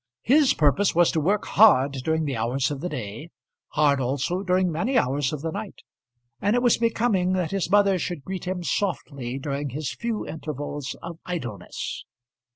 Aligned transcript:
His 0.23 0.55
purpose 0.55 0.95
was 0.95 1.11
to 1.11 1.19
work 1.19 1.45
hard 1.45 1.91
during 2.03 2.25
the 2.25 2.35
hours 2.35 2.71
of 2.71 2.81
the 2.81 2.89
day, 2.89 3.29
hard 3.73 4.01
also 4.01 4.41
during 4.41 4.71
many 4.71 4.97
hours 4.97 5.31
of 5.31 5.43
the 5.43 5.51
night; 5.51 5.75
and 6.41 6.55
it 6.55 6.63
was 6.63 6.79
becoming 6.79 7.33
that 7.33 7.51
his 7.51 7.69
mother 7.69 7.99
should 7.99 8.23
greet 8.23 8.45
him 8.45 8.63
softly 8.63 9.37
during 9.37 9.69
his 9.69 9.93
few 9.93 10.25
intervals 10.25 10.95
of 11.03 11.19
idleness. 11.23 12.03